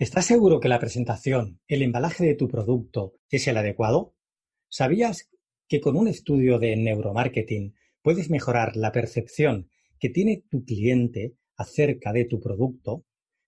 [0.00, 4.14] ¿Estás seguro que la presentación, el embalaje de tu producto es el adecuado?
[4.70, 5.28] ¿Sabías
[5.68, 9.68] que con un estudio de neuromarketing puedes mejorar la percepción
[9.98, 13.04] que tiene tu cliente acerca de tu producto?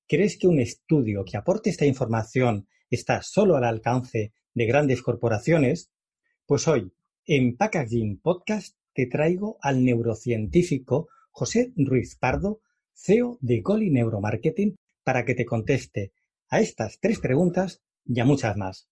[0.07, 5.91] ¿Crees que un estudio que aporte esta información está solo al alcance de grandes corporaciones?
[6.45, 6.93] Pues hoy,
[7.25, 12.61] en Packaging Podcast, te traigo al neurocientífico José Ruiz Pardo,
[12.93, 16.13] CEO de Goli Neuromarketing, para que te conteste
[16.53, 18.87] a estas tres preguntas y a muchas más.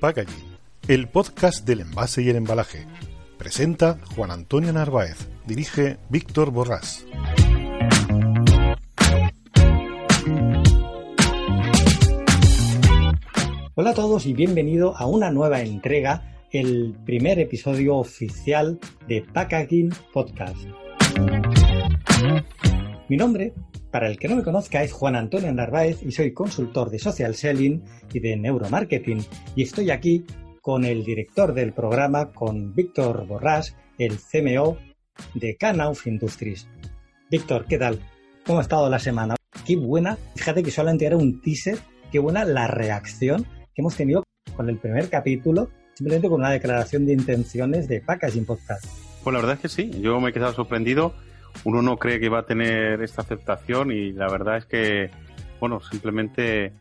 [0.00, 0.28] Packaging,
[0.88, 2.86] el podcast del envase y el embalaje.
[3.36, 7.06] Presenta Juan Antonio Narváez, dirige Víctor Borrás.
[13.80, 19.94] Hola a todos y bienvenido a una nueva entrega, el primer episodio oficial de Packaging
[20.12, 20.58] Podcast.
[23.08, 23.54] Mi nombre,
[23.92, 27.36] para el que no me conozca, es Juan Antonio Narváez y soy consultor de social
[27.36, 30.24] selling y de neuromarketing y estoy aquí
[30.60, 34.76] con el director del programa, con Víctor Borrás, el CMO
[35.34, 36.66] de Canauf Industries.
[37.30, 38.00] Víctor, ¿qué tal?
[38.44, 39.36] ¿Cómo ha estado la semana?
[39.64, 41.78] Qué buena, fíjate que solamente era un teaser,
[42.10, 43.46] qué buena la reacción
[43.78, 44.24] hemos tenido
[44.56, 48.84] con el primer capítulo, simplemente con una declaración de intenciones de Packaging Podcast.
[49.22, 51.14] Pues la verdad es que sí, yo me he quedado sorprendido.
[51.64, 55.10] Uno no cree que va a tener esta aceptación y la verdad es que,
[55.60, 56.72] bueno, simplemente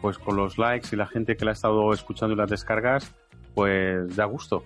[0.00, 3.14] pues con los likes y la gente que la ha estado escuchando y las descargas,
[3.54, 4.62] pues da gusto.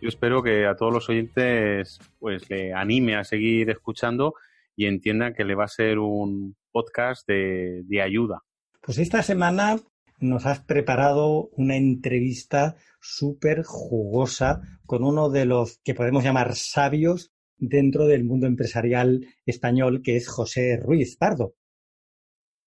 [0.00, 4.34] Yo espero que a todos los oyentes pues le anime a seguir escuchando
[4.74, 8.42] y entiendan que le va a ser un podcast de, de ayuda.
[8.80, 9.76] Pues esta semana
[10.20, 17.32] nos has preparado una entrevista súper jugosa con uno de los que podemos llamar sabios
[17.56, 21.54] dentro del mundo empresarial español, que es José Ruiz Pardo.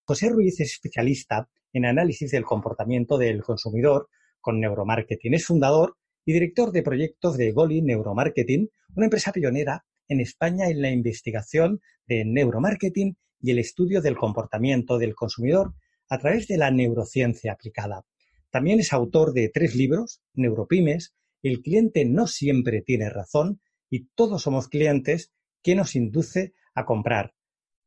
[0.04, 5.34] José Ruiz es especialista en análisis del comportamiento del consumidor con neuromarketing.
[5.34, 10.82] Es fundador y director de proyectos de Goli Neuromarketing, una empresa pionera en España en
[10.82, 15.74] la investigación de neuromarketing y el estudio del comportamiento del consumidor
[16.10, 18.06] a través de la neurociencia aplicada.
[18.50, 21.14] También es autor de tres libros, Neuropymes,
[21.44, 25.32] El cliente no siempre tiene razón y todos somos clientes
[25.62, 27.34] que nos induce a comprar,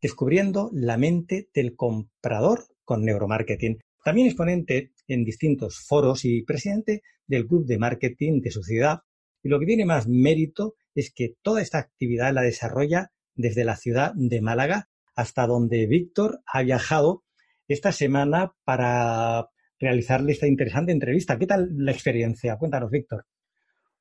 [0.00, 3.80] descubriendo la mente del comprador con neuromarketing.
[4.04, 9.00] También es ponente en distintos foros y presidente del club de marketing de su ciudad.
[9.42, 13.76] Y lo que tiene más mérito es que toda esta actividad la desarrolla desde la
[13.76, 17.24] ciudad de Málaga hasta donde Víctor ha viajado
[17.72, 19.48] esta semana para
[19.78, 21.38] realizarle esta interesante entrevista.
[21.38, 22.56] ¿Qué tal la experiencia?
[22.56, 23.26] Cuéntanos, Víctor.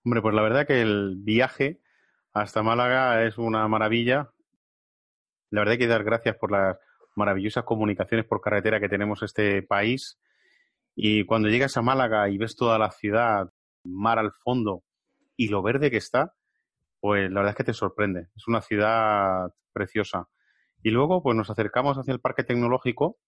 [0.03, 1.79] Hombre, pues la verdad que el viaje
[2.33, 4.31] hasta Málaga es una maravilla.
[5.51, 6.77] La verdad hay que dar gracias por las
[7.15, 10.19] maravillosas comunicaciones por carretera que tenemos este país.
[10.95, 13.51] Y cuando llegas a Málaga y ves toda la ciudad,
[13.83, 14.83] mar al fondo
[15.37, 16.33] y lo verde que está,
[16.99, 18.29] pues la verdad es que te sorprende.
[18.35, 20.27] Es una ciudad preciosa.
[20.81, 23.19] Y luego, pues nos acercamos hacia el parque tecnológico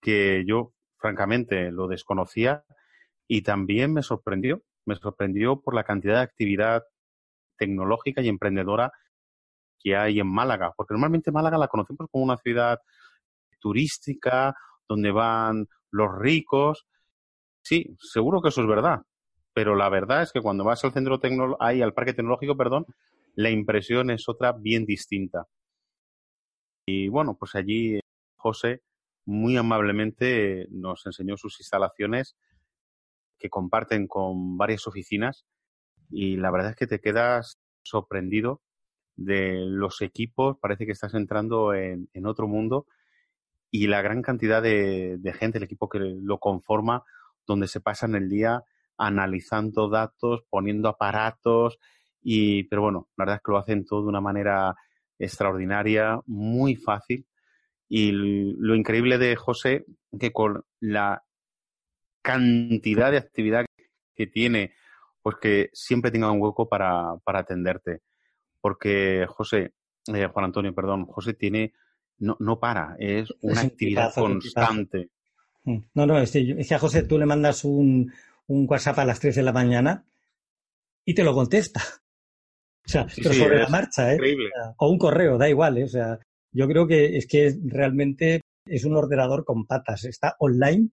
[0.00, 2.64] que yo, francamente, lo desconocía
[3.28, 4.62] y también me sorprendió.
[4.86, 6.82] Me sorprendió por la cantidad de actividad
[7.58, 8.92] tecnológica y emprendedora
[9.78, 12.78] que hay en Málaga, porque normalmente Málaga la conocemos como una ciudad
[13.60, 14.54] turística,
[14.88, 16.86] donde van los ricos.
[17.62, 19.02] Sí, seguro que eso es verdad,
[19.54, 22.86] pero la verdad es que cuando vas al centro tecnológico, al parque tecnológico, perdón,
[23.34, 25.46] la impresión es otra bien distinta.
[26.86, 28.00] Y bueno, pues allí
[28.36, 28.82] José
[29.24, 32.36] muy amablemente nos enseñó sus instalaciones
[33.38, 35.46] que comparten con varias oficinas
[36.10, 38.60] y la verdad es que te quedas sorprendido
[39.16, 42.86] de los equipos, parece que estás entrando en, otro mundo
[43.70, 47.04] y la gran cantidad de, de, gente, el equipo que lo conforma,
[47.46, 48.64] donde se pasan el día
[48.96, 51.78] analizando datos, poniendo aparatos
[52.22, 54.74] y, pero bueno, la verdad es que lo hacen todo de una manera
[55.18, 57.26] extraordinaria, muy fácil
[57.92, 59.84] y lo increíble de José,
[60.18, 61.24] que con la
[62.22, 63.66] cantidad de actividad
[64.14, 64.74] que tiene,
[65.22, 68.02] pues que siempre tenga un hueco para, para atenderte.
[68.60, 69.72] Porque José,
[70.06, 71.72] eh, Juan Antonio, perdón, José tiene,
[72.18, 75.10] no, no para, es una actividad constante.
[75.64, 75.78] Mm.
[75.94, 78.12] No, no, es que a José tú le mandas un,
[78.46, 80.04] un WhatsApp a las 3 de la mañana
[81.04, 81.82] y te lo contesta.
[82.86, 84.18] O sea, pero sobre la marcha, ¿eh?
[84.78, 85.84] O un correo, da igual, ¿eh?
[85.84, 86.18] O sea,
[86.52, 90.90] yo creo que es que realmente es un ordenador con patas, está online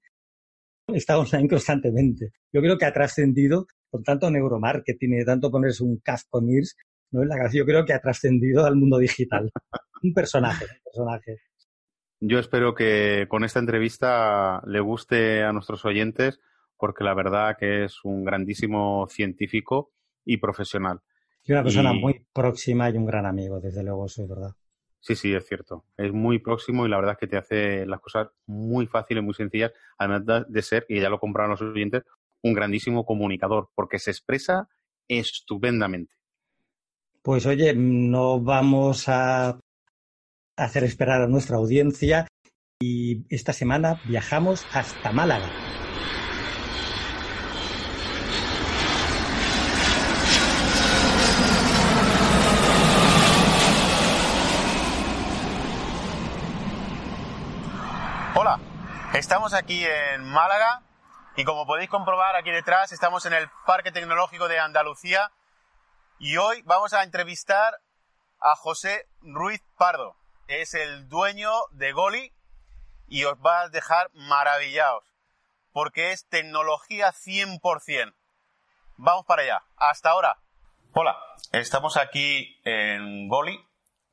[0.95, 2.31] está online constantemente.
[2.51, 6.75] Yo creo que ha trascendido con tanto neuromarketing y tanto ponerse un casco NIRS,
[7.11, 7.23] ¿no?
[7.23, 9.49] En la cabeza, yo creo que ha trascendido al mundo digital.
[10.03, 11.37] un personaje, un personaje.
[12.19, 16.39] Yo espero que con esta entrevista le guste a nuestros oyentes,
[16.75, 19.91] porque la verdad que es un grandísimo científico
[20.25, 20.99] y profesional.
[21.43, 24.51] Y una persona muy próxima y un gran amigo, desde luego, eso es verdad.
[24.99, 25.85] Sí, sí, es cierto.
[25.95, 29.33] Es muy próximo y la verdad es que te hace las cosas muy fáciles, muy
[29.33, 32.03] sencillas, además de ser, y ya lo compraron los oyentes,
[32.43, 34.67] un grandísimo comunicador, porque se expresa
[35.07, 36.15] estupendamente.
[37.21, 39.59] Pues oye, no vamos a
[40.55, 42.27] hacer esperar a nuestra audiencia
[42.79, 45.49] y esta semana viajamos hasta Málaga.
[58.39, 58.59] Hola,
[59.17, 60.83] estamos aquí en Málaga
[61.35, 65.31] y como podéis comprobar aquí detrás estamos en el Parque Tecnológico de Andalucía
[66.19, 67.79] y hoy vamos a entrevistar
[68.39, 70.15] a José Ruiz Pardo
[70.47, 72.31] es el dueño de Goli
[73.07, 75.03] y os va a dejar maravillados,
[75.71, 78.13] porque es tecnología 100%.
[78.97, 79.63] Vamos para allá.
[79.77, 80.37] Hasta ahora.
[80.93, 81.17] Hola,
[81.53, 83.59] estamos aquí en Goli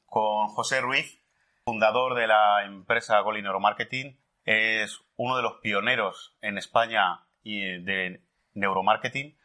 [0.07, 1.21] con José Ruiz,
[1.65, 4.24] fundador de la empresa Goli Neuromarketing.
[4.45, 8.21] Es uno de los pioneros en España de
[8.55, 9.37] neuromarketing.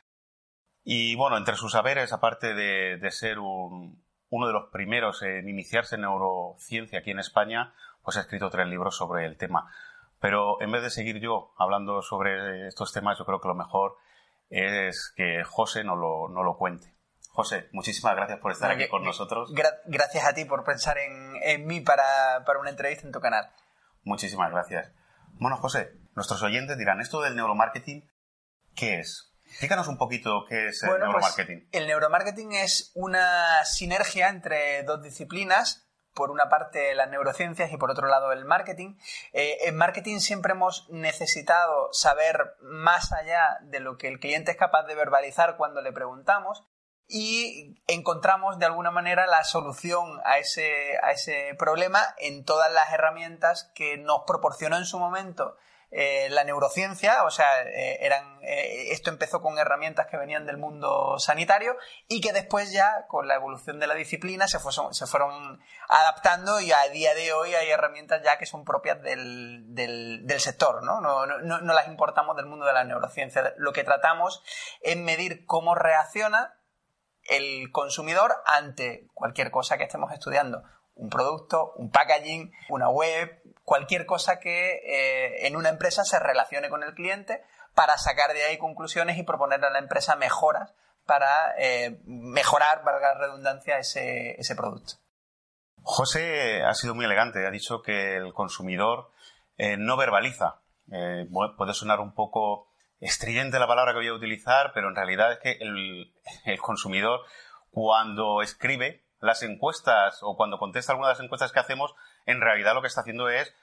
[0.84, 5.96] Y bueno, entre sus saberes, aparte de ser un, uno de los primeros en iniciarse
[5.96, 7.74] en neurociencia aquí en España,
[8.04, 9.72] pues ha escrito tres libros sobre el tema.
[10.20, 13.96] Pero en vez de seguir yo hablando sobre estos temas, yo creo que lo mejor
[14.50, 16.94] es que José no lo, no lo cuente.
[17.32, 19.54] José, muchísimas gracias por estar aquí con nosotros.
[19.86, 23.50] gracias a ti por pensar en, en mí para, para, una entrevista en tu canal.
[24.04, 24.92] Muchísimas gracias.
[25.34, 28.10] Bueno, José, nuestros oyentes dirán, ¿esto del neuromarketing
[28.76, 29.34] qué es?
[29.46, 31.70] Explícanos un poquito qué es el pues, neuromarketing.
[31.72, 37.92] el neuromarketing es una sinergia entre dos disciplinas, por una parte las neurociencias y por
[37.92, 38.98] otro lado el marketing.
[39.32, 44.58] Eh, en marketing siempre hemos necesitado saber más allá de lo que el cliente es
[44.58, 46.66] capaz de verbalizar cuando le preguntamos
[47.10, 52.94] y encontramos de alguna manera la solución a ese, a ese problema en todas las
[52.94, 55.58] herramientas que nos proporcionó en su momento
[55.92, 60.58] eh, la neurociencia, o sea, eh, eran, eh, esto empezó con herramientas que venían del
[60.58, 61.76] mundo sanitario
[62.08, 65.60] y que después ya, con la evolución de la disciplina, se, se fueron
[65.90, 70.84] adaptando y a día de hoy hay herramientas ya que son propias del, del, sector,
[70.84, 71.02] ¿no?
[71.02, 71.60] No, ¿no?
[71.60, 73.56] no las importamos del mundo de la neurociencia.
[73.58, 74.44] Lo que tratamos
[74.82, 76.59] es medir cómo reacciona
[77.30, 80.64] el consumidor ante cualquier cosa que estemos estudiando
[81.00, 86.70] un producto, un packaging, una web, cualquier cosa que eh, en una empresa se relacione
[86.70, 87.42] con el cliente
[87.74, 90.74] para sacar de ahí conclusiones y proponerle a la empresa mejoras
[91.06, 94.96] para eh, mejorar, valga la redundancia, ese, producto.
[95.82, 99.10] José ha sido muy elegante, ha dicho que el consumidor
[99.58, 100.62] eh, no verbaliza.
[101.58, 102.69] puede sonar un poco
[103.00, 107.22] estridente la palabra que voy a utilizar, pero en realidad es que el consumidor
[107.72, 111.94] cuando escribe las encuestas o cuando contesta alguna de las encuestas que hacemos,
[112.26, 113.54] en realidad lo que está haciendo es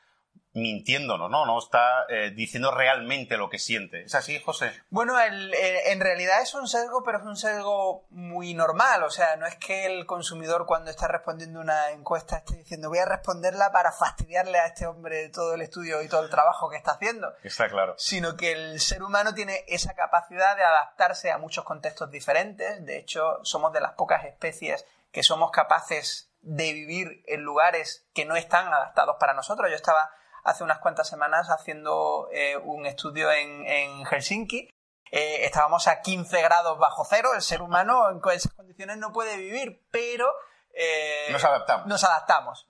[0.56, 1.44] mintiéndonos, ¿no?
[1.44, 4.04] No está eh, diciendo realmente lo que siente.
[4.04, 4.72] ¿Es así, José?
[4.88, 9.02] Bueno, eh, en realidad es un sesgo, pero es un sesgo muy normal.
[9.02, 12.98] O sea, no es que el consumidor cuando está respondiendo una encuesta esté diciendo voy
[12.98, 16.76] a responderla para fastidiarle a este hombre todo el estudio y todo el trabajo que
[16.76, 17.34] está haciendo.
[17.42, 17.94] Está claro.
[17.98, 22.84] Sino que el ser humano tiene esa capacidad de adaptarse a muchos contextos diferentes.
[22.84, 28.24] De hecho, somos de las pocas especies que somos capaces de vivir en lugares que
[28.24, 29.68] no están adaptados para nosotros.
[29.68, 30.10] Yo estaba
[30.46, 34.70] hace unas cuantas semanas haciendo eh, un estudio en, Helsinki.
[35.10, 39.36] Eh, estábamos a 15 grados bajo cero, el ser humano en esas condiciones no puede
[39.36, 40.32] vivir, pero...
[40.72, 41.86] Eh, nos adaptamos.
[41.86, 42.66] Nos adaptamos,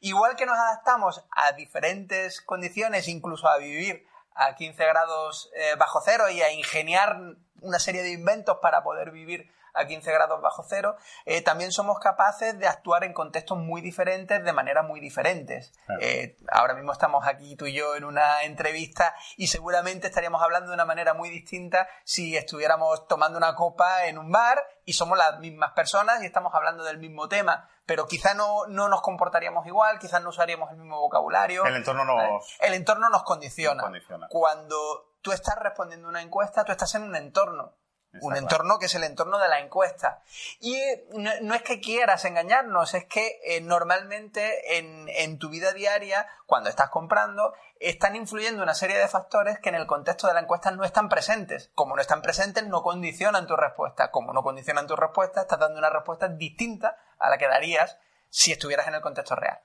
[0.00, 6.28] Igual que nos adaptamos a diferentes condiciones, incluso a vivir a 15 grados bajo cero
[6.28, 7.16] y a ingeniar
[7.60, 11.98] una serie de inventos para poder vivir a 15 grados bajo cero, eh, también somos
[11.98, 15.72] capaces de actuar en contextos muy diferentes de manera muy diferentes.
[16.00, 20.70] Eh, ahora mismo estamos aquí tú y yo en una entrevista y seguramente estaríamos hablando
[20.70, 25.18] de una manera muy distinta si estuviéramos tomando una copa en un bar y somos
[25.18, 29.66] las mismas personas y estamos hablando del mismo tema pero quizá no, no, nos comportaríamos
[29.66, 31.64] igual, quizás no usaríamos el mismo vocabulario.
[31.66, 33.84] El entorno nos, el entorno nos condiciona.
[34.30, 37.74] Cuando tú estás respondiendo una encuesta, tú estás en un entorno
[38.20, 40.22] un entorno que es el entorno de la encuesta.
[40.60, 40.78] Y
[41.12, 46.70] no, es que quieras engañarnos, es que eh, normalmente en, en, tu vida diaria, cuando
[46.70, 50.70] estás comprando, están influyendo una serie de factores que en el contexto de la encuesta
[50.70, 51.70] no están presentes.
[51.74, 54.10] Como no están presentes, no condicionan tu respuesta.
[54.10, 58.52] Como no condicionan tu respuesta, estás dando una respuesta distinta a la que darías si
[58.52, 59.60] estuvieras en el contexto real.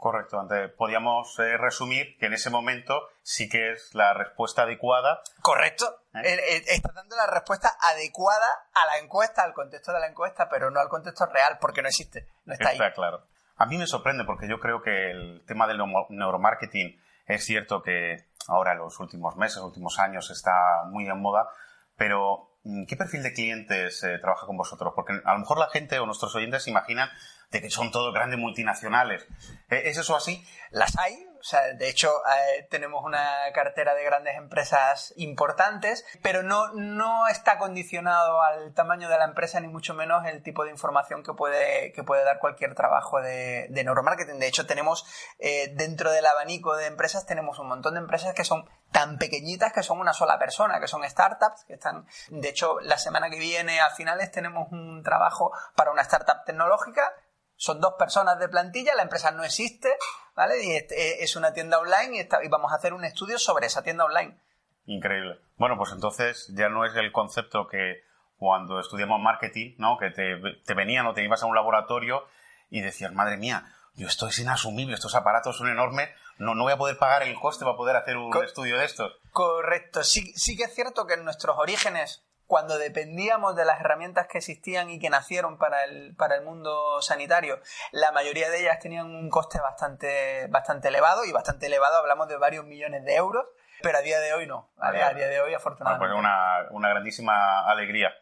[0.00, 5.20] Correcto, antes podíamos eh, resumir que en ese momento sí que es la respuesta adecuada.
[5.42, 6.62] Correcto, ¿Eh?
[6.68, 10.80] estás dando la respuesta adecuada a la encuesta, al contexto de la encuesta, pero no
[10.80, 13.26] al contexto real, porque no existe, no está, está claro.
[13.56, 15.78] A mí me sorprende porque yo creo que el tema del
[16.08, 21.46] neuromarketing es cierto que ahora en los últimos meses, últimos años está muy en moda,
[21.94, 24.94] pero mm, ¿qué perfil de clientes eh, trabaja con vosotros?
[24.96, 27.10] Porque a lo mejor la gente o nuestros oyentes imaginan
[27.50, 29.26] de que son todos grandes multinacionales.
[29.68, 30.44] ¿E-, ¿Es eso así?
[30.70, 36.42] Las hay, o sea, de hecho, eh, tenemos una cartera de grandes empresas importantes, pero
[36.42, 40.70] no, no está condicionado al tamaño de la empresa, ni mucho menos el tipo de
[40.70, 44.38] información que puede, que puede dar cualquier trabajo de, de neuromarketing.
[44.38, 45.06] De hecho, tenemos
[45.38, 49.72] eh, dentro del abanico de empresas, tenemos un montón de empresas que son tan pequeñitas
[49.72, 53.38] que son una sola persona, que son startups, que están, de hecho, la semana que
[53.38, 57.12] viene a finales tenemos un trabajo para una startup tecnológica
[57.60, 59.90] son dos personas de plantilla, la empresa no existe,
[60.34, 60.64] ¿vale?
[60.64, 60.86] Y eh,
[61.22, 64.40] es una tienda online y, vamos a hacer un estudio sobre esa tienda online.
[64.86, 65.38] Increíble.
[65.58, 68.02] Bueno, pues entonces ya no es el concepto que
[68.38, 69.98] cuando estudiamos marketing, ¿no?
[69.98, 72.24] Que te, venían o te ibas a un laboratorio
[72.70, 76.72] y decías, madre mía, yo esto es inasumible, estos aparatos son enormes, no, no voy
[76.72, 79.12] a poder pagar el coste para poder hacer un estudio de estos.
[79.32, 84.26] Correcto, sí, sí que es cierto que en nuestros orígenes cuando dependíamos de las herramientas
[84.26, 87.60] que existían y que nacieron para el, para el mundo sanitario,
[87.92, 92.36] la mayoría de ellas tenían un coste bastante, bastante elevado y bastante elevado, hablamos de
[92.38, 93.46] varios millones de euros,
[93.82, 96.08] pero a día de hoy no, a, día, de hoy afortunadamente.
[96.08, 98.12] pues una, una grandísima alegría.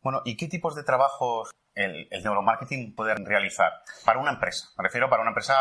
[0.00, 4.68] Bueno, ¿y qué tipos de trabajos el, el neuromarketing puede realizar para una empresa?
[4.78, 5.54] Me refiero para una empresa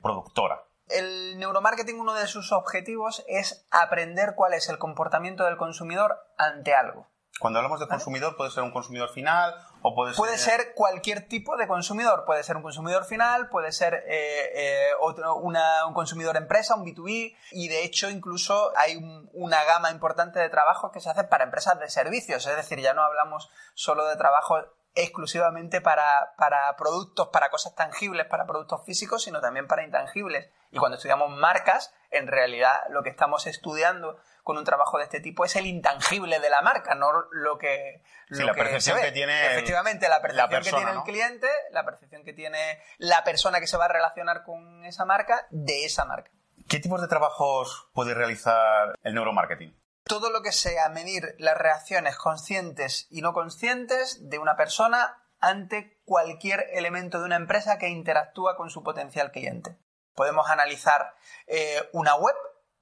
[0.00, 0.62] productora.
[0.86, 6.72] El neuromarketing, uno de sus objetivos es aprender cuál es el comportamiento del consumidor ante
[6.72, 7.10] algo.
[7.40, 10.16] Cuando hablamos de consumidor, puede ser un consumidor final o puede ser...
[10.18, 12.24] Puede ser cualquier tipo de consumidor.
[12.24, 16.84] Puede ser un consumidor final, puede ser eh, eh, otro, una, un consumidor empresa, un
[16.84, 17.34] B2B.
[17.52, 19.00] Y de hecho, incluso hay
[19.32, 22.46] una gama importante de trabajos que se hace para empresas de servicios.
[22.46, 28.26] Es decir, ya no hablamos solo de trabajos exclusivamente para, para productos, para cosas tangibles,
[28.26, 30.50] para productos físicos, sino también para intangibles.
[30.70, 35.20] Y cuando estudiamos marcas, en realidad lo que estamos estudiando con un trabajo de este
[35.20, 38.02] tipo es el intangible de la marca, no lo que...
[38.30, 39.46] sí, la percepción que tiene...
[39.46, 43.76] Efectivamente, la percepción que tiene el cliente, la percepción que tiene la persona que se
[43.76, 46.30] va a relacionar con esa marca de esa marca.
[46.68, 49.76] ¿Qué tipos de trabajos puede realizar el neuromarketing?
[50.04, 55.98] Todo lo que sea medir las reacciones conscientes y no conscientes de una persona ante
[56.04, 59.76] cualquier elemento de una empresa que interactúa con su potencial cliente.
[60.14, 61.14] Podemos analizar
[61.46, 62.34] eh, una web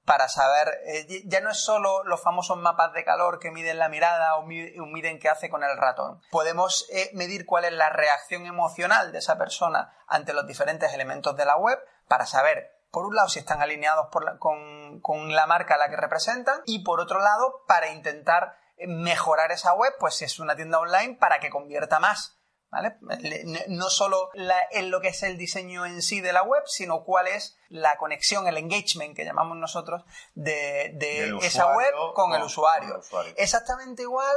[0.05, 3.87] para saber, eh, ya no es solo los famosos mapas de calor que miden la
[3.87, 6.21] mirada o, miden qué hace con el ratón.
[6.31, 11.37] Podemos eh, medir cuál es la reacción emocional de esa persona ante los diferentes elementos
[11.37, 14.07] de la web para saber, por un lado, si están alineados
[14.39, 18.57] con, con la marca a la que representan y por otro lado, para intentar
[18.87, 22.40] mejorar esa web, pues si es una tienda online, para que convierta más
[23.67, 24.29] no solo
[24.71, 27.97] en lo que es el diseño en sí de la web, sino cuál es la
[27.97, 30.03] conexión, el engagement que llamamos nosotros
[30.35, 30.95] de,
[31.41, 33.01] esa web con, el usuario.
[33.35, 34.35] Exactamente igual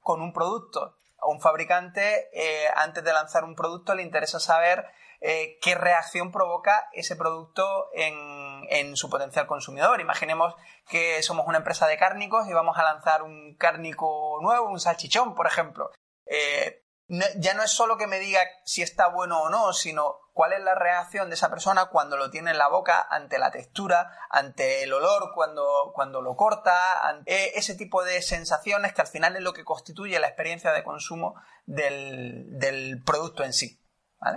[0.00, 0.94] con un producto.
[1.20, 4.86] A un fabricante, eh, antes de lanzar un producto, le interesa saber
[5.20, 10.00] eh, qué reacción provoca ese producto en, su potencial consumidor.
[10.00, 10.54] Imaginemos
[10.88, 15.34] que somos una empresa de cárnicos y vamos a lanzar un cárnico nuevo, un salchichón,
[15.34, 15.90] por ejemplo.
[16.26, 20.52] Eh, ya no es solo que me diga si está bueno o no, sino cuál
[20.52, 24.12] es la reacción de esa persona cuando lo tiene en la boca, ante la textura,
[24.30, 29.36] ante el olor, cuando, cuando lo corta, ante ese tipo de sensaciones que al final
[29.36, 31.34] es lo que constituye la experiencia de consumo
[31.66, 33.80] del, producto en sí.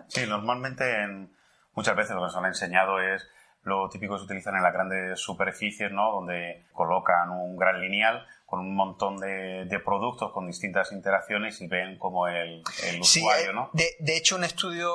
[0.08, 0.84] Sí, normalmente
[1.74, 3.28] muchas veces lo que nos han enseñado es
[3.64, 6.14] lo típico que se utilizan en las grandes superficies, ¿no?
[6.14, 11.98] Donde colocan un gran lineal con un montón de, productos con distintas interacciones y ven
[11.98, 12.62] como el,
[13.00, 13.70] usuario, eh, ¿no?
[13.72, 14.92] De, de, hecho, un estudio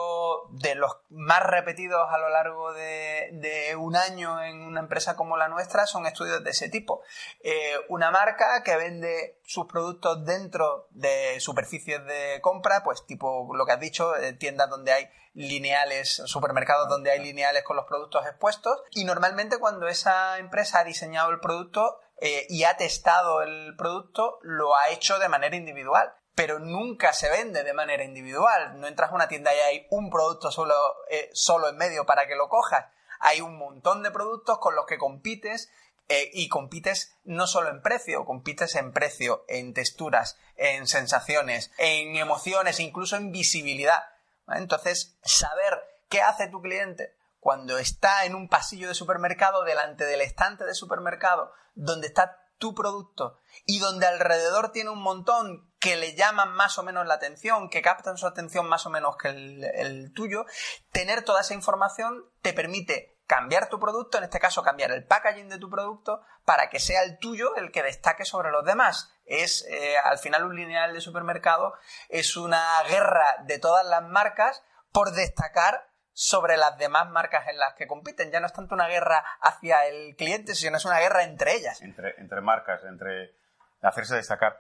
[0.51, 5.49] de los más repetidos a lo largo de, un año en una empresa como la
[5.49, 7.01] nuestra son estudios de ese tipo.
[7.43, 13.65] Eh, una marca que vende sus productos dentro de superficies de compra, pues tipo lo
[13.65, 18.27] que has dicho, eh, tiendas donde hay lineales, supermercados donde hay lineales con los productos
[18.27, 23.75] expuestos y normalmente cuando esa empresa ha diseñado el producto eh, y ha testado el
[23.77, 26.13] producto, lo ha hecho de manera individual.
[26.35, 28.79] Pero nunca se vende de manera individual.
[28.79, 30.75] No entras a una tienda y hay un producto solo,
[31.09, 32.87] eh, solo en medio para que lo cojas.
[33.21, 35.71] Hay un montón de productos con los que compites
[36.09, 42.17] eh, y compites no solo en precio, compites en precio, en texturas, en sensaciones, en
[42.17, 44.05] emociones, incluso en visibilidad.
[44.49, 50.21] Entonces, saber qué hace tu cliente cuando está en un pasillo de supermercado delante del
[50.21, 56.15] estante de supermercado donde está tu producto y donde alrededor tiene un montón que le
[56.15, 60.13] llaman más o menos la atención, que captan su atención más o menos que el,
[60.15, 60.47] tuyo,
[60.91, 65.49] tener toda esa información te permite cambiar tu producto, en este caso cambiar el packaging
[65.49, 69.13] de tu producto para que sea el tuyo el que destaque sobre los demás.
[69.25, 71.75] Es eh, al final un lineal de supermercado,
[72.09, 74.63] es una guerra de todas las marcas
[74.93, 78.31] por destacar sobre las demás marcas en las que compiten.
[78.33, 81.83] Ya no es tanto una guerra hacia el cliente, sino es una guerra entre ellas.
[81.83, 83.35] Entre, entre marcas, entre
[83.83, 84.59] hacerse destacar.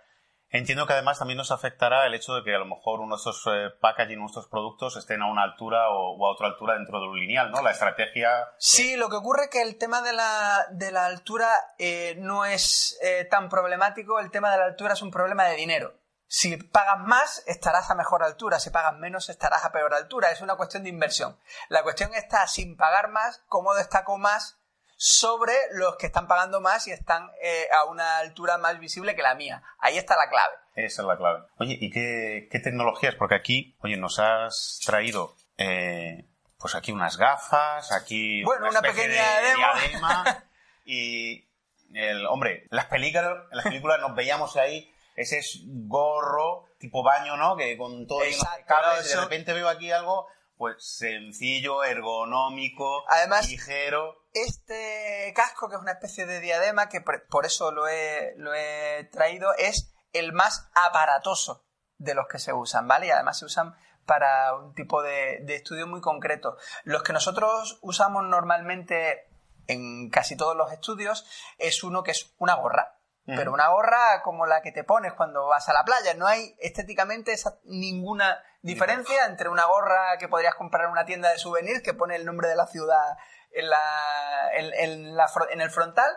[0.50, 3.70] Entiendo que además también nos afectará el hecho de que a lo mejor estos eh,
[3.80, 7.50] packaging, nuestros productos estén a una altura o, a otra altura dentro de un lineal,
[7.50, 7.62] ¿no?
[7.62, 8.28] La estrategia.
[8.58, 11.48] Sí, lo que ocurre es que el tema de la, de la altura
[11.78, 15.56] eh, no es eh, tan problemático, el tema de la altura es un problema de
[15.56, 15.94] dinero.
[16.28, 18.58] Si pagas más, estarás a mejor altura.
[18.58, 20.30] Si pagas menos, estarás a peor altura.
[20.30, 21.38] Es una cuestión de inversión.
[21.68, 24.58] La cuestión está, sin pagar más, ¿cómo destaco más
[24.96, 29.22] sobre los que están pagando más y están eh, a una altura más visible que
[29.22, 29.62] la mía.
[29.78, 30.54] Ahí está la clave.
[30.74, 31.44] Esa es la clave.
[31.58, 33.14] Oye, ¿y qué, tecnologías?
[33.14, 36.24] Porque aquí, oye, nos has traído, eh,
[36.58, 40.44] pues aquí unas gafas, aquí bueno, una, pequeña diadema
[40.84, 41.46] y
[41.92, 47.56] el, hombre, las películas, en las películas nos veíamos ahí ese gorro tipo baño, ¿no?
[47.56, 53.48] Que con todo lleno de cables de repente veo aquí algo pues sencillo, ergonómico, Además,
[53.48, 54.24] ligero.
[54.32, 59.04] Este casco, que es una especie de diadema, que por eso lo he, lo he
[59.12, 61.66] traído, es el más aparatoso
[61.98, 63.06] de los que se usan, ¿vale?
[63.06, 63.74] Y además se usan
[64.06, 66.56] para un tipo de, de estudio muy concreto.
[66.84, 69.28] Los que nosotros usamos normalmente
[69.66, 71.26] en casi todos los estudios
[71.58, 72.95] es uno que es una gorra.
[73.26, 76.14] Pero una gorra como la que te pones cuando vas a la playa.
[76.14, 81.30] No hay estéticamente esa, ninguna diferencia entre una gorra que podrías comprar en una tienda
[81.30, 83.16] de souvenirs que pone el nombre de la ciudad
[83.50, 86.10] en, la, en, la, en el frontal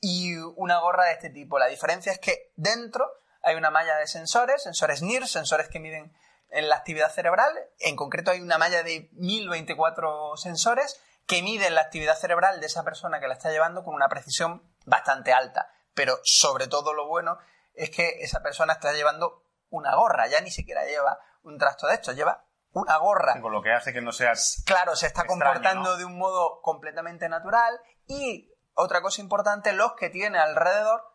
[0.00, 1.58] y una gorra de este tipo.
[1.58, 3.10] La diferencia es que dentro
[3.42, 6.16] hay una malla de sensores, sensores NIR, sensores que miden
[6.48, 7.52] en la actividad cerebral.
[7.78, 12.84] En concreto hay una malla de 1024 sensores que miden la actividad cerebral de esa
[12.84, 17.38] persona que la está llevando con una precisión bastante alta pero sobre todo lo bueno
[17.74, 21.94] es que esa persona está llevando una gorra, ya ni siquiera lleva un trasto de
[21.94, 23.40] esto, lleva una gorra.
[23.40, 24.62] Con lo que hace que no seas.
[24.66, 30.10] Claro, se está comportando de un modo completamente natural y otra cosa importante, los que
[30.10, 31.13] tiene alrededor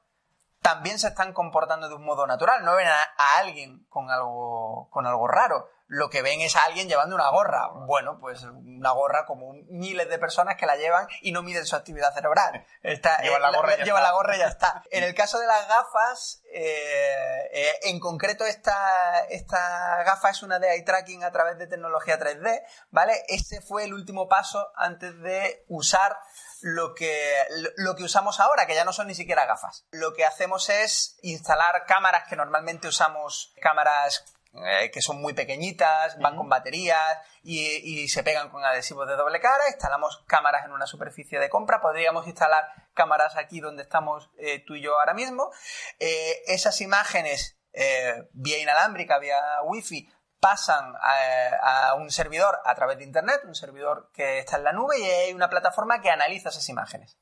[0.61, 4.87] también se están comportando de un modo natural, no ven a, a alguien con algo,
[4.91, 7.67] con algo raro lo que ven es a alguien llevando una gorra.
[7.87, 11.75] Bueno, pues una gorra como miles de personas que la llevan y no miden su
[11.75, 12.63] actividad cerebral.
[12.83, 14.83] Está, lleva eh, la, gorra, y lleva la gorra y ya está.
[14.91, 20.59] En el caso de las gafas, eh, eh, en concreto esta, esta gafa es una
[20.59, 23.23] de eye tracking a través de tecnología 3D, ¿vale?
[23.27, 26.15] Ese fue el último paso antes de usar
[26.61, 27.45] lo que,
[27.77, 29.85] lo que usamos ahora, que ya no son ni siquiera gafas.
[29.91, 36.17] Lo que hacemos es instalar cámaras que normalmente usamos, cámaras eh, que son muy pequeñitas,
[36.17, 36.99] van con baterías
[37.43, 39.63] y, se pegan con adhesivos de doble cara.
[39.69, 41.81] Instalamos cámaras en una superficie de compra.
[41.81, 45.51] Podríamos instalar cámaras aquí donde estamos eh, tú y yo ahora mismo.
[45.99, 47.55] Eh, esas imágenes
[48.33, 54.39] vía inalámbrica, vía wifi, pasan a, un servidor a través de Internet, un servidor que
[54.39, 57.17] está en la nube y hay una plataforma que analiza esas imágenes.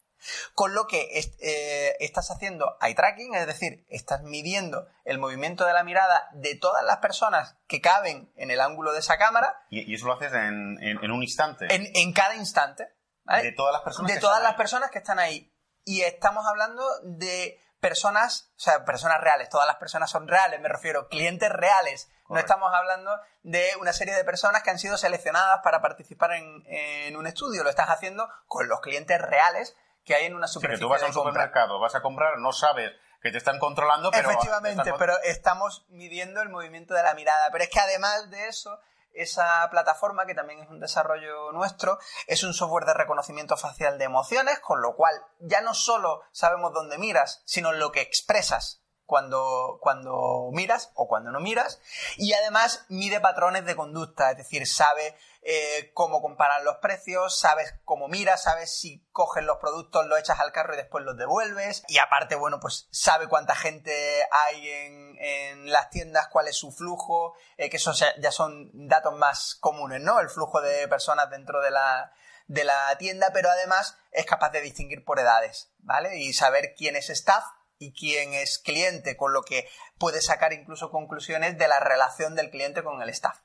[0.54, 1.08] Con lo que
[1.40, 6.56] eh, estás haciendo eye tracking, es decir, estás midiendo el movimiento de la mirada de
[6.56, 9.64] todas las personas que caben en el ángulo de esa cámara.
[9.70, 11.68] Y, eso lo haces en, un instante.
[11.70, 12.90] En, cada instante.
[13.26, 14.14] De todas las personas.
[14.14, 15.54] De todas las personas que están ahí.
[15.86, 20.70] Y estamos hablando de personas, o sea, personas reales, todas las personas son reales, me
[20.70, 22.10] refiero, clientes reales.
[22.30, 23.12] No estamos hablando
[23.44, 27.64] de una serie de personas que han sido seleccionadas para participar en, en, un estudio,
[27.64, 30.80] lo estás haciendo con los clientes reales que hay en una superficie.
[30.80, 34.12] que tú vas a un supermercado, vas a comprar, no sabes que te están controlando,
[34.12, 34.30] pero.
[34.30, 37.50] Efectivamente, pero estamos midiendo el movimiento de la mirada.
[37.52, 38.80] Pero es que además de eso,
[39.14, 44.06] esa plataforma, que también es un desarrollo nuestro, es un software de reconocimiento facial de
[44.06, 49.80] emociones, con lo cual ya no solo sabemos dónde miras, sino lo que expresas cuando,
[49.82, 51.80] cuando miras o cuando no miras,
[52.18, 57.74] y además mide patrones de conducta, es decir, sabe eh, cómo comparan los precios, sabes
[57.86, 61.84] cómo miras, sabes si coges los productos, los echas al carro y después los devuelves.
[61.88, 63.94] Y aparte, bueno, pues sabe cuánta gente
[64.30, 69.56] hay en, las tiendas, cuál es su flujo, eh, que esos ya son datos más
[69.56, 70.20] comunes, ¿no?
[70.20, 72.12] El flujo de personas dentro de la,
[72.48, 76.18] de la tienda, pero además es capaz de distinguir por edades, ¿vale?
[76.18, 77.46] Y saber quién es staff
[77.80, 82.50] y quién es cliente, con lo que puede sacar incluso conclusiones de la relación del
[82.50, 83.40] cliente con el staff.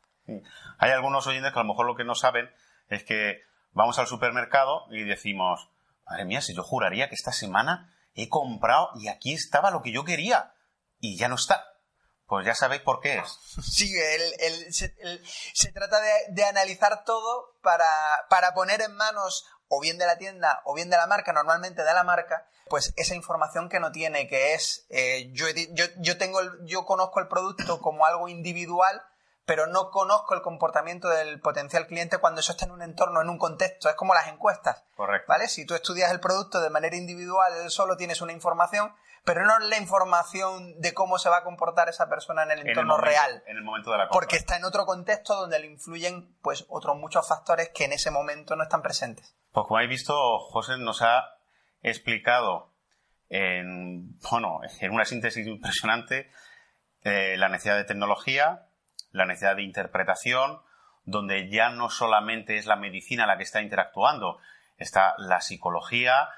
[0.79, 2.51] Hay algunos oyentes que a lo mejor lo que no saben
[2.88, 3.42] es que
[3.73, 5.71] vamos al supermercado y decimos,
[6.07, 9.92] madre mía, si yo juraría que esta semana he comprado y aquí estaba lo que
[9.92, 10.55] yo quería
[11.01, 11.68] y ya no está.
[12.27, 13.38] Pues ya sabéis por qué es.
[13.62, 13.92] Sí,
[14.71, 17.90] se, trata de, analizar todo para,
[18.31, 21.82] para poner en manos o bien de la tienda o bien de la marca, normalmente
[21.82, 26.18] de la marca, pues esa información que no tiene, que es, eh, yo, yo, yo,
[26.18, 29.02] tengo yo conozco el producto como algo individual,
[29.46, 33.30] pero no conozco el comportamiento del potencial cliente cuando eso está en un entorno, en
[33.30, 33.88] un contexto.
[33.88, 34.85] Es como las encuestas.
[34.94, 35.24] Correcto.
[35.26, 35.48] ¿Vale?
[35.48, 39.78] Si tú estudias el producto de manera individual, solo tienes una información, pero no la
[39.78, 43.42] información de cómo se va a comportar esa persona en el entorno real.
[43.46, 44.20] En el momento de la compra.
[44.20, 48.11] Porque está en otro contexto donde le influyen pues otros muchos factores que en ese
[48.11, 49.35] momento no están presentes.
[49.53, 51.37] Pues como habéis visto, José nos ha
[51.83, 52.73] explicado
[53.29, 56.31] en, bueno, en una síntesis impresionante
[57.05, 58.67] eh, la necesidad de tecnología,
[59.11, 60.59] la necesidad de interpretación,
[61.05, 64.38] donde ya no solamente es la medicina la que está interactuando,
[64.79, 66.31] está la psicología,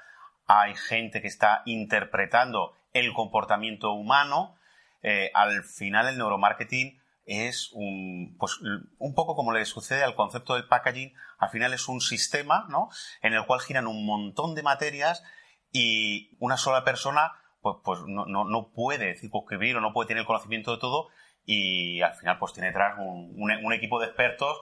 [0.45, 4.57] hay gente que está interpretando el comportamiento humano.
[5.03, 8.59] Eh, al final el neuromarketing es un, pues,
[8.97, 12.89] un poco como le sucede al concepto del packaging, al final es un sistema ¿no?
[13.21, 15.23] en el cual giran un montón de materias
[15.71, 20.21] y una sola persona pues, pues no, no, no puede circunscribir o no puede tener
[20.21, 21.07] el conocimiento de todo
[21.45, 24.57] y al final pues tiene detrás un, un, equipo de expertos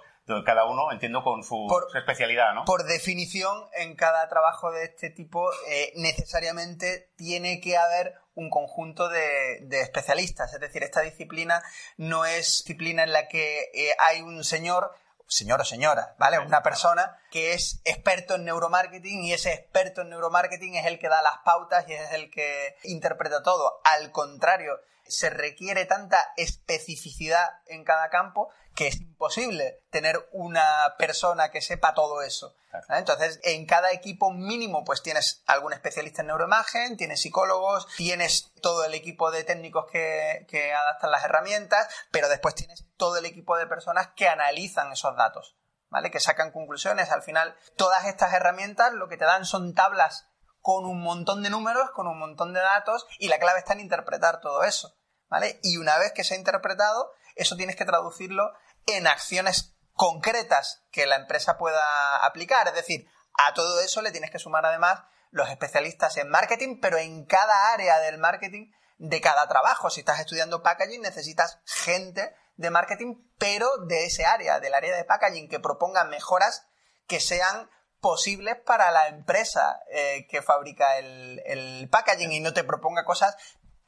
[0.45, 2.63] cada uno, entiendo, con su, especialidad, ¿no?
[2.63, 9.09] Por definición, en cada trabajo de este tipo, eh, necesariamente tiene que haber un conjunto
[9.09, 10.53] de, de, especialistas.
[10.53, 11.61] Es decir, esta disciplina
[11.97, 14.95] no es disciplina en la que eh, hay un señor,
[15.27, 16.39] señor o señora, ¿vale?
[16.39, 21.09] Una persona que es experto en neuromarketing y ese experto en neuromarketing es el que
[21.09, 23.81] da las pautas y es el que interpreta todo.
[23.83, 31.49] Al contrario, se requiere tanta especificidad en cada campo que es imposible tener una persona
[31.49, 32.55] que sepa todo eso.
[32.89, 38.83] Entonces, en cada equipo mínimo, pues tienes algún especialista en neuroimagen, tienes psicólogos, tienes todo
[38.83, 43.57] el equipo de técnicos que, que adaptan las herramientas, pero después tienes todo el equipo
[43.57, 45.55] de personas que analizan esos datos,
[45.89, 46.09] ¿vale?
[46.09, 47.11] Que sacan conclusiones.
[47.11, 50.27] Al final, todas estas herramientas lo que te dan son tablas
[50.63, 53.81] con un montón de números, con un montón de datos, y la clave está en
[53.81, 54.95] interpretar todo eso.
[55.29, 55.59] ¿Vale?
[55.61, 58.53] Y una vez que se ha interpretado, eso tienes que traducirlo
[58.85, 62.67] en acciones concretas que la empresa pueda aplicar.
[62.67, 63.07] Es decir,
[63.45, 67.73] a todo eso le tienes que sumar además los especialistas en marketing, pero en cada
[67.73, 69.89] área del marketing de cada trabajo.
[69.89, 75.03] Si estás estudiando packaging, necesitas gente de marketing, pero de ese área, del área de
[75.03, 76.67] packaging, que proponga mejoras
[77.07, 77.69] que sean
[78.03, 83.37] posibles para la empresa eh, que fabrica el, el, packaging y no te proponga cosas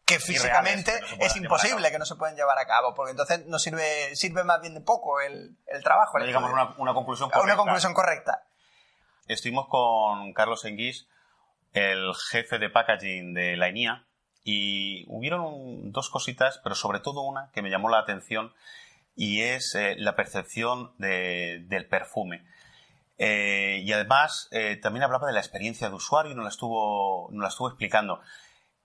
[0.06, 4.16] que físicamente es imposible que no se puedan llevar a cabo, porque entonces no sirve,
[4.16, 6.18] sirve más bien de poco el, el trabajo.
[6.18, 7.44] No digamos una, una, conclusión correcta.
[7.46, 8.46] Una conclusión correcta.
[9.28, 11.10] Estuvimos con Carlos Enguís,
[11.74, 14.06] el jefe de packaging de la INIA,
[14.46, 18.54] y hubieron dos cositas, pero sobre todo una que me llamó la atención,
[19.16, 22.46] y es eh, la percepción de, del perfume.
[23.18, 27.30] Eh, y además eh, también hablaba de la experiencia de usuario y nos la estuvo,
[27.32, 28.20] nos la estuvo explicando.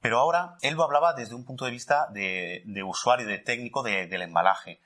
[0.01, 4.23] Pero ahora él lo hablaba desde un punto de vista de, usuario, de técnico del
[4.23, 4.81] embalaje.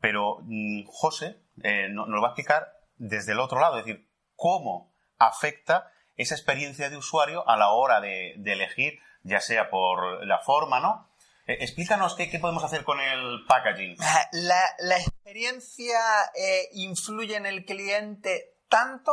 [0.00, 4.08] Pero mm, José eh, nos lo va a explicar desde el otro lado, es decir,
[4.36, 10.38] cómo afecta esa experiencia de usuario a la hora de, elegir, ya sea por la
[10.38, 11.08] forma, ¿no?
[11.46, 13.96] Eh, explícanos qué, podemos hacer con el packaging.
[14.32, 16.00] La, experiencia
[16.34, 19.12] eh, influye en el cliente tanto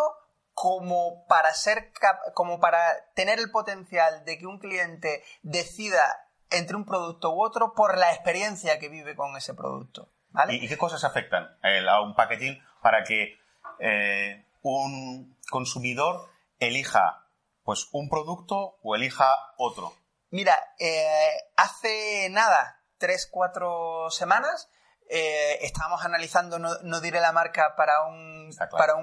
[0.53, 1.91] como para ser
[2.33, 2.79] como para
[3.15, 8.13] tener el potencial de que un cliente decida entre un producto u otro por la
[8.13, 10.09] experiencia que vive con ese producto.
[10.49, 11.47] ¿Y, qué cosas afectan
[11.89, 13.37] a un packaging para que
[13.79, 17.25] eh, un consumidor elija
[17.63, 19.93] pues un producto o elija otro?
[20.29, 24.69] Mira, eh, hace nada, tres, cuatro semanas,
[25.09, 28.95] eh, estábamos analizando, no, diré la marca, para, un, para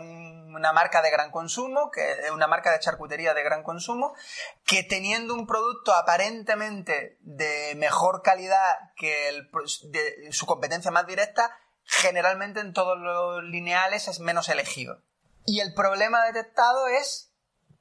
[0.59, 4.15] una marca de gran consumo, que es una marca de charcutería de gran consumo,
[4.65, 9.49] que teniendo un producto aparentemente de mejor calidad que
[10.31, 15.03] su competencia más directa, generalmente en todos los lineales es menos elegido.
[15.47, 17.33] Y el problema detectado es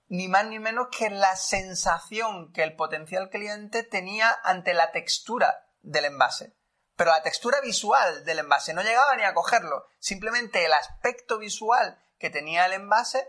[0.07, 5.65] ni más ni menos que la sensación que el potencial cliente tenía ante la textura
[5.81, 6.55] del envase.
[6.95, 9.85] Pero la textura visual del envase no llegaba ni a cogerlo.
[9.99, 13.27] Simplemente el aspecto visual que tenía el envase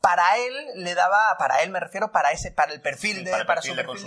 [0.00, 3.60] para él le daba, para él me refiero, para ese, para el perfil de, para,
[3.60, 4.06] su perfil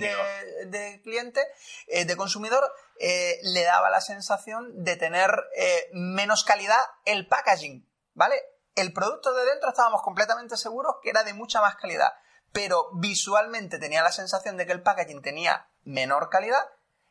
[0.68, 1.46] de, cliente,
[1.88, 2.64] eh, de consumidor,
[3.00, 8.36] eh, le daba la sensación de tener eh, menos calidad el packaging, ¿vale?
[8.76, 12.14] El producto de dentro estábamos completamente seguros que era de mucha más calidad,
[12.54, 16.64] pero visualmente tenía la sensación de que el packaging tenía menor calidad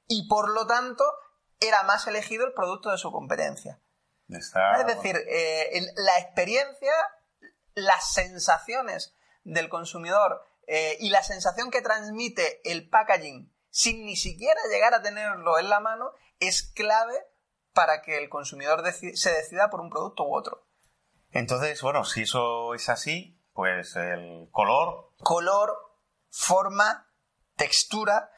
[0.06, 1.04] y por lo tanto
[1.60, 3.78] era más elegido el producto de su competencia.
[4.36, 5.16] Es decir,
[5.96, 6.92] la experiencia
[7.74, 9.14] las sensaciones
[9.44, 15.02] del consumidor eh, y la sensación que transmite el packaging sin ni siquiera llegar a
[15.02, 17.14] tenerlo en la mano es clave
[17.72, 20.66] para que el consumidor se decida por un producto u otro.
[21.30, 25.12] Entonces, bueno, si eso es así, pues el color.
[25.22, 25.76] Color,
[26.28, 27.08] forma,
[27.54, 28.30] textura,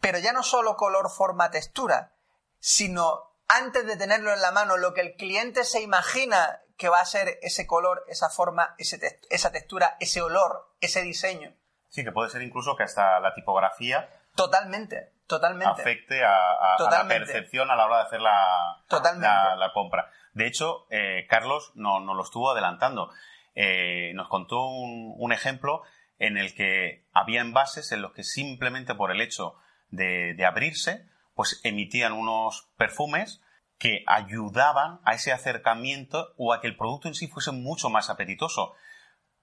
[0.00, 2.14] pero ya no solo color, forma, textura,
[2.58, 7.00] sino antes de tenerlo en la mano, lo que el cliente se imagina que va
[7.00, 11.54] a ser ese color, esa forma, esa textura, ese olor, ese diseño.
[11.88, 14.10] Sí, que puede ser incluso que hasta la tipografía.
[14.34, 15.80] Totalmente, totalmente.
[15.80, 20.10] Afecte a, la percepción a la hora de hacer la, la, compra.
[20.34, 23.10] De hecho, eh, Carlos nos no lo estuvo adelantando.
[23.54, 25.82] Eh, nos contó un, un, ejemplo
[26.18, 29.54] en el que había envases en los que simplemente por el hecho
[29.88, 33.42] de, de abrirse, pues emitían unos perfumes
[33.78, 38.08] que ayudaban a ese acercamiento o a que el producto en sí fuese mucho más
[38.08, 38.72] apetitoso.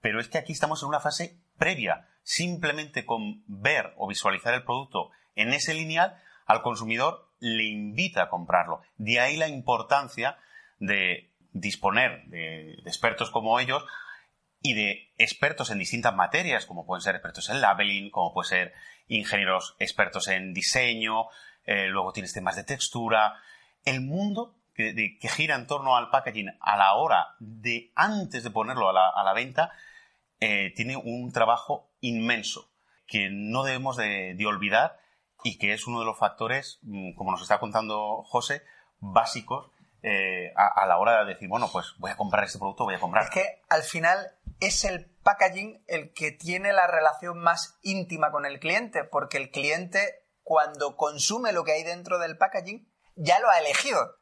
[0.02, 2.10] Pero es que aquí estamos en una fase previa.
[2.24, 8.30] Simplemente con ver o visualizar el producto en ese lineal, al consumidor le invita a
[8.30, 8.82] comprarlo.
[8.98, 10.38] De ahí la importancia
[10.80, 13.86] de disponer de, expertos como ellos
[14.64, 18.74] y de expertos en distintas materias, como pueden ser expertos en labeling, como pueden ser
[19.08, 21.28] ingenieros expertos en diseño,
[21.66, 23.36] eh, luego tienes temas de textura,
[23.86, 28.90] el mundo que, gira en torno al packaging a la hora de antes de ponerlo
[28.90, 29.72] a la, venta
[30.40, 32.70] eh, tiene un trabajo inmenso
[33.08, 35.00] que no debemos de, olvidar
[35.44, 38.64] y que es uno de los factores, mm, como nos está contando José,
[39.00, 39.70] básicos
[40.02, 43.00] eh, a, la hora de decir, bueno, pues voy a comprar este producto, voy a
[43.00, 43.26] comprar.
[43.26, 48.46] Es que al final es el packaging el que tiene la relación más íntima con
[48.46, 53.50] el cliente, porque el cliente cuando consume lo que hay dentro del packaging ya lo
[53.50, 54.20] ha elegido.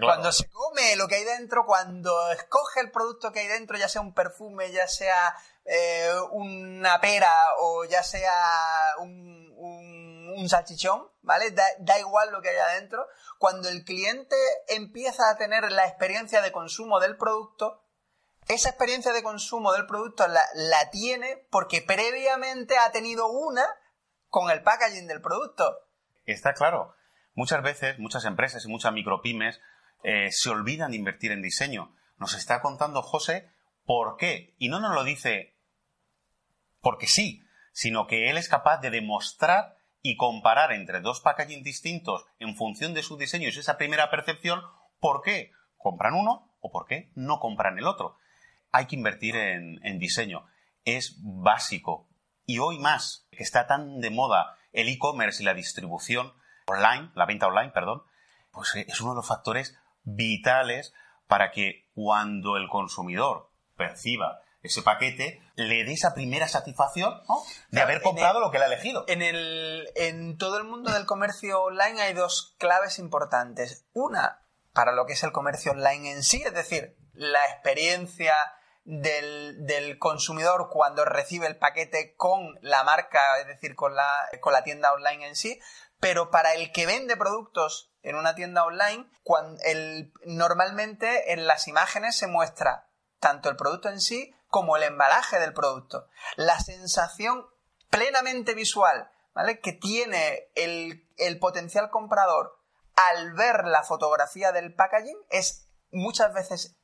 [0.00, 3.88] Cuando se come lo que hay dentro, cuando escoge el producto que hay dentro, ya
[3.88, 11.50] sea un perfume, ya sea eh, una pera o ya sea un, un, salchichón, ¿vale?
[11.50, 13.08] Da, da, igual lo que hay adentro.
[13.38, 14.36] Cuando el cliente
[14.68, 17.82] empieza a tener la experiencia de consumo del producto,
[18.46, 23.66] esa experiencia de consumo del producto la, la tiene porque previamente ha tenido una
[24.28, 25.78] con el packaging del producto.
[26.24, 26.94] Está claro.
[27.34, 29.60] Muchas veces, muchas empresas y muchas micropymes
[30.02, 31.94] eh, se olvidan de invertir en diseño.
[32.18, 33.50] Nos está contando José
[33.84, 34.54] por qué.
[34.58, 35.56] Y no nos lo dice
[36.80, 42.24] porque sí, sino que él es capaz de demostrar y comparar entre dos packaging distintos
[42.38, 44.62] en función de su diseño y esa primera percepción
[45.00, 48.16] por qué compran uno o por qué no compran el otro.
[48.70, 50.46] Hay que invertir en, en diseño.
[50.84, 52.05] Es básico.
[52.46, 56.32] Y hoy más, que está tan de moda el e-commerce y la distribución,
[56.66, 58.02] online, la venta online, perdón,
[58.52, 60.94] pues eh, es uno de los factores vitales
[61.26, 67.20] para que cuando el consumidor perciba ese paquete, le dé esa primera satisfacción
[67.70, 69.04] de haber comprado lo que le ha elegido.
[69.08, 73.86] En, el, en todo el mundo del comercio online hay dos claves importantes.
[73.92, 78.34] Una, para lo que es el comercio online en sí, es decir, la experiencia
[78.86, 84.52] del, del, consumidor cuando recibe el paquete con la marca, es decir, con la, con
[84.52, 85.60] la tienda online en sí,
[85.98, 91.66] pero para el que vende productos en una tienda online, cuando el, normalmente en las
[91.66, 96.06] imágenes se muestra tanto el producto en sí como el embalaje del producto.
[96.36, 97.44] La sensación
[97.90, 99.60] plenamente visual ¿vale?
[99.60, 102.56] que tiene el, el potencial comprador
[103.10, 106.76] al ver la fotografía del packaging es muchas veces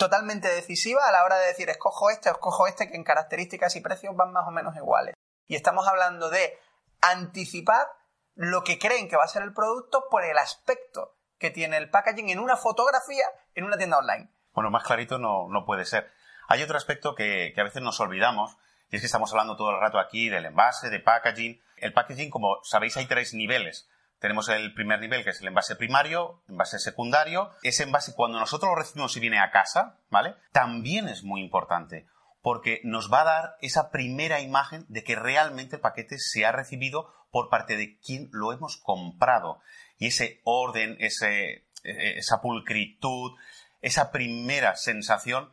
[0.00, 3.82] totalmente decisiva a la hora de decir escojo este, escojo este, que en características y
[3.82, 5.14] precios van más o menos iguales.
[5.46, 6.58] Y estamos hablando de
[7.02, 7.86] anticipar
[8.34, 11.90] lo que creen que va a ser el producto por el aspecto que tiene el
[11.90, 14.30] packaging en una fotografía en una tienda online.
[14.52, 16.10] Bueno, más clarito no, no puede ser.
[16.48, 18.56] Hay otro aspecto que, a veces nos olvidamos,
[18.88, 21.60] y es que estamos hablando todo el rato aquí del envase, de packaging.
[21.76, 23.88] El packaging, como sabéis, hay tres niveles.
[24.20, 27.50] Tenemos el primer nivel, que es el envase primario, envase secundario.
[27.62, 30.34] Ese envase, cuando nosotros lo recibimos y viene a casa, ¿vale?
[30.52, 32.06] También es muy importante,
[32.42, 36.52] porque nos va a dar esa primera imagen de que realmente el paquete se ha
[36.52, 39.62] recibido por parte de quien lo hemos comprado.
[39.96, 43.32] Y ese orden, ese, e, esa pulcritud,
[43.80, 45.50] esa primera sensación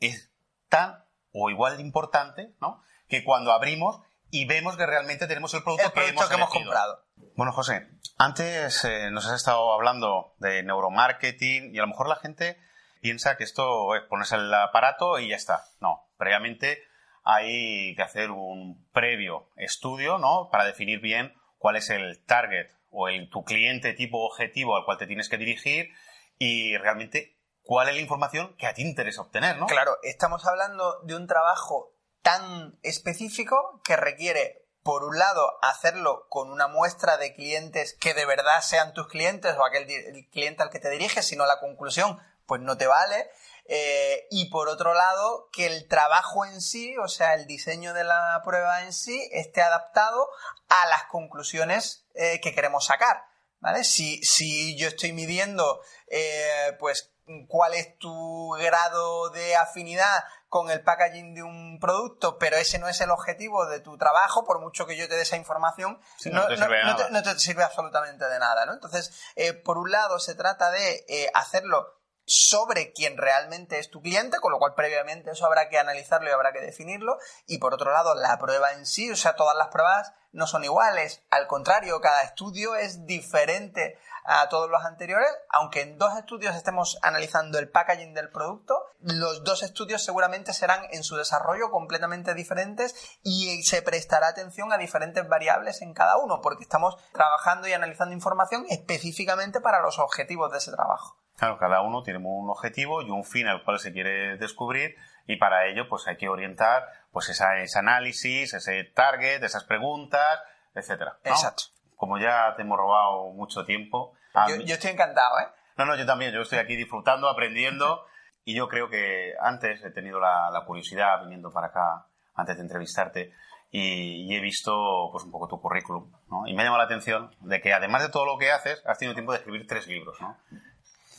[0.00, 0.30] es
[0.70, 2.82] tan o igual de importante, ¿no?
[3.06, 7.04] Que cuando abrimos y vemos que realmente tenemos el producto, que, hemos, comprado.
[7.34, 7.88] Bueno, José,
[8.18, 12.58] antes eh, nos has estado hablando de neuromarketing y a lo mejor la gente
[13.00, 15.64] piensa que esto es ponerse el aparato y ya está.
[15.80, 16.82] No, previamente
[17.24, 20.48] hay que hacer un previo estudio, ¿no?
[20.50, 24.98] Para definir bien cuál es el target o el, tu cliente tipo objetivo al cual
[24.98, 25.90] te tienes que dirigir
[26.38, 29.66] y realmente cuál es la información que a ti interesa obtener, ¿no?
[29.66, 36.50] Claro, estamos hablando de un trabajo tan específico que requiere, por un lado, hacerlo con
[36.50, 39.86] una muestra de clientes que de verdad sean tus clientes o aquel
[40.30, 43.30] cliente al que te diriges, sino la conclusión, pues no te vale.
[43.66, 48.04] Eh, y por otro lado, que el trabajo en sí, o sea, el diseño de
[48.04, 50.28] la prueba en sí, esté adaptado
[50.70, 53.26] a las conclusiones eh, que queremos sacar.
[53.60, 53.84] ¿Vale?
[53.84, 57.12] Si, si yo estoy midiendo, eh, pues,
[57.48, 62.88] cuál es tu grado de afinidad con el packaging de un producto, pero ese no
[62.88, 66.00] es el objetivo de tu trabajo, por mucho que yo te dé esa información,
[66.32, 68.72] no, te sirve, absolutamente de nada, ¿no?
[68.72, 71.97] Entonces, eh, por un lado, se trata de eh, hacerlo
[72.28, 76.32] sobre quién realmente es tu cliente, con lo cual previamente eso habrá que analizarlo y
[76.32, 77.18] habrá que definirlo.
[77.46, 80.64] Y por otro lado, la prueba en sí, o sea, todas las pruebas no son
[80.64, 81.22] iguales.
[81.30, 83.98] Al contrario, cada estudio es diferente
[84.30, 89.42] a todos los anteriores, aunque en dos estudios estemos analizando el packaging del producto, los
[89.42, 95.26] dos estudios seguramente serán en su desarrollo completamente diferentes y se prestará atención a diferentes
[95.26, 100.58] variables en cada uno, porque estamos trabajando y analizando información específicamente para los objetivos de
[100.58, 101.17] ese trabajo.
[101.38, 104.96] Claro, cada uno tiene un objetivo y un fin al cual se quiere descubrir
[105.28, 110.42] y para ello pues hay que orientar pues ese análisis, ese target, esas preguntas,
[110.74, 111.18] etcétera.
[111.22, 111.64] Exacto.
[111.94, 114.14] Como ya te hemos robado mucho tiempo.
[114.48, 115.46] Yo, estoy encantado, ¿eh?
[115.76, 116.32] No, no, yo también.
[116.32, 118.04] Yo estoy aquí disfrutando, aprendiendo
[118.44, 123.32] y yo creo que antes he tenido la, curiosidad viniendo para acá antes de entrevistarte
[123.70, 126.48] y, he visto pues un poco tu currículum, ¿no?
[126.48, 128.98] Y me ha llamado la atención de que además de todo lo que haces, has
[128.98, 130.36] tenido tiempo de escribir tres libros, ¿no?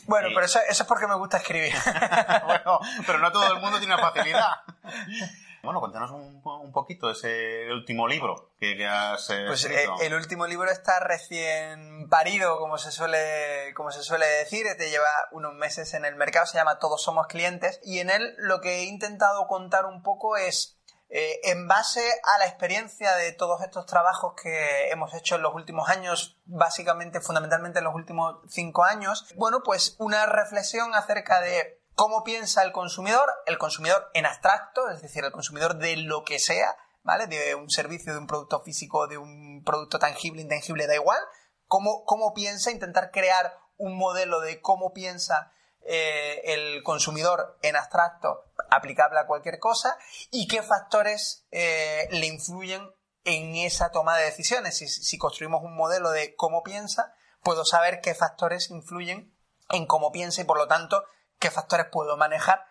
[0.10, 1.74] Bueno, pero eso, es porque me gusta escribir.
[2.46, 4.52] bueno, pero no todo el mundo tiene facilidad.
[5.62, 10.48] Bueno, cuéntanos un, un poquito ese último libro que, has eh, Pues eh, el, último
[10.48, 15.94] libro está recién parido, como se suele, como se suele decir, te lleva unos meses
[15.96, 19.48] en el mercado, se llama Todos somos clientes, y en él lo que he intentado
[19.48, 20.79] contar un poco es
[21.12, 25.56] eh, en base a la experiencia de todos estos trabajos que hemos hecho en los
[25.56, 31.82] últimos años, básicamente, fundamentalmente en los últimos cinco años, bueno, pues una reflexión acerca de
[31.96, 36.38] cómo piensa el consumidor, el consumidor en abstracto, es decir, el consumidor de lo que
[36.38, 37.26] sea, ¿vale?
[37.26, 41.20] De un servicio, de un producto físico, de un producto tangible, intangible, da igual.
[41.66, 48.49] Cómo, cómo piensa, intentar crear un modelo de cómo piensa eh, el consumidor en abstracto
[48.70, 49.98] aplicable a cualquier cosa
[50.32, 52.90] y qué factores eh, le influyen
[53.26, 54.78] en esa toma de decisiones.
[54.78, 59.34] Si, construimos un modelo de cómo piensa, puedo saber qué factores influyen
[59.70, 61.04] en cómo piensa y por lo tanto
[61.38, 62.66] qué factores puedo manejar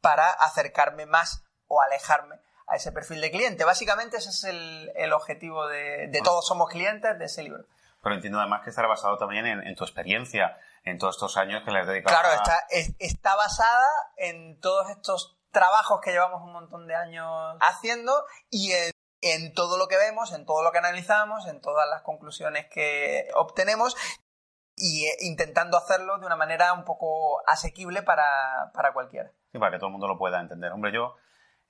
[0.00, 2.36] para acercarme más o alejarme
[2.66, 3.64] a ese perfil de cliente.
[3.64, 7.64] Básicamente ese es el, objetivo de, Todos Somos Clientes de ese libro.
[8.02, 11.70] Pero entiendo además que estará basado también en, tu experiencia en todos estos años que
[11.70, 12.20] le has dedicado.
[12.20, 12.66] Claro, está,
[12.98, 13.86] está basada
[14.16, 18.12] en todos estos trabajos que llevamos un montón de años haciendo
[18.50, 18.72] y
[19.22, 23.28] en, todo lo que vemos, en todo lo que analizamos, en todas las conclusiones que
[23.34, 23.96] obtenemos
[24.76, 29.32] y eh, intentando hacerlo de una manera un poco asequible para, cualquiera.
[29.50, 30.72] Sí, para que todo el mundo lo pueda entender.
[30.72, 31.14] Hombre, yo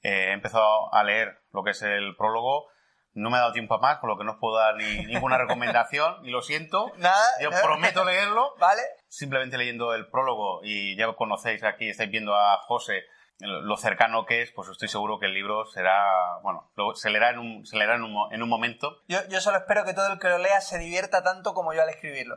[0.03, 2.67] eh, he empezado a leer lo que es el prólogo.
[3.13, 4.85] No me ha dado tiempo a más, con lo que no os puedo dar ni,
[5.07, 6.91] ninguna recomendación, y lo siento.
[6.97, 7.25] Nada.
[7.41, 8.57] Yo prometo leerlo.
[8.59, 8.83] Vale.
[9.07, 13.05] Simplemente leyendo el prólogo, y ya conocéis aquí, estáis viendo a José
[13.41, 17.39] lo cercano que es, pues estoy seguro que el libro será, bueno, se leerá en
[17.39, 19.03] un, se leerá en un, en un momento.
[19.09, 21.83] Yo, yo solo espero que todo el que lo lea se divierta tanto como yo
[21.83, 22.37] al escribirlo.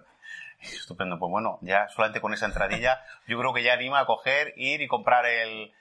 [0.59, 4.53] Estupendo, pues bueno, ya solamente con esa entradilla, yo creo que ya anima a coger,
[4.57, 5.71] ir y comprar el,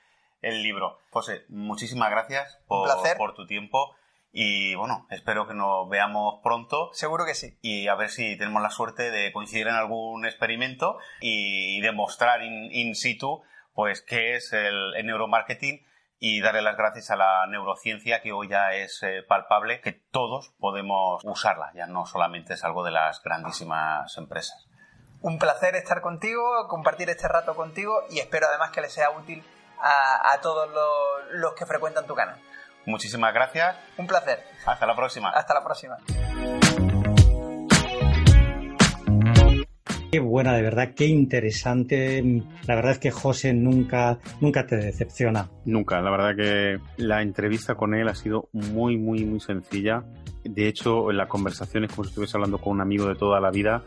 [0.43, 0.99] el libro.
[1.11, 3.97] José, muchísimas gracias por, por tu tiempo.
[4.39, 6.91] Y bueno, espero que nos veamos pronto.
[6.93, 7.57] Seguro que sí.
[7.63, 12.71] Y a ver si tenemos la suerte de coincidir en algún experimento y demostrar in,
[12.71, 13.43] in situ
[13.77, 15.87] pues qué es el, neuromarketing
[16.19, 20.55] y darle las gracias a la neurociencia que hoy ya es eh, palpable, que todos
[20.59, 24.67] podemos usarla, ya no solamente es algo de las grandísimas empresas.
[25.21, 29.45] Un placer estar contigo, compartir este rato contigo y espero además que le sea útil
[29.79, 30.71] a, todos
[31.33, 32.41] los que frecuentan tu canal.
[32.87, 33.77] Muchísimas gracias.
[33.99, 34.43] Un placer.
[34.65, 35.31] Hasta la próxima.
[35.31, 35.99] Hasta la próxima.
[40.17, 42.25] Qué buena, de verdad, qué interesante.
[42.67, 45.51] La verdad es que José nunca, nunca te decepciona.
[45.67, 50.05] Nunca, la verdad que la entrevista con él ha sido muy, muy, muy sencilla.
[50.43, 53.41] De hecho, en la conversación es como si estuviese hablando con un amigo de toda
[53.41, 53.85] la vida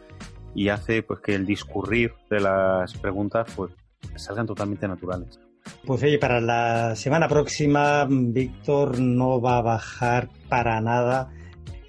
[0.53, 3.71] y hace pues que el discurrir de las preguntas pues
[4.15, 5.39] salgan totalmente naturales.
[5.83, 11.31] Pues oye, para la semana próxima Víctor no va a bajar para nada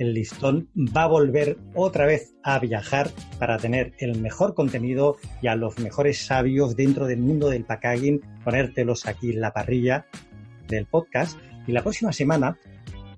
[0.01, 5.47] el listón, va a volver otra vez a viajar para tener el mejor contenido y
[5.47, 10.07] a los mejores sabios dentro del mundo del packaging, ponértelos aquí en la parrilla
[10.69, 11.39] del podcast.
[11.67, 12.59] Y la próxima semana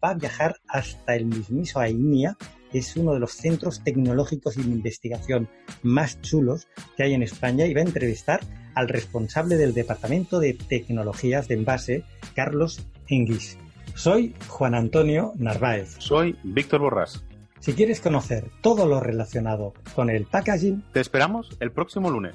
[0.05, 2.37] va a viajar hasta el mismiso AINIA,
[2.73, 5.49] que es uno de los centros tecnológicos de investigación
[5.83, 6.67] más chulos
[6.97, 8.41] que hay en España, y va a entrevistar
[8.75, 12.05] al responsable del Departamento de Tecnologías de Envase,
[12.35, 13.57] Carlos Enguis.
[13.95, 15.97] Soy Juan Antonio Narváez.
[15.99, 17.25] Soy Víctor Borrás.
[17.61, 22.35] Si quieres conocer todo lo relacionado con el packaging, te esperamos el próximo lunes.